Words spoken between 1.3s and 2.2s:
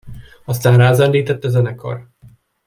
a zenekar.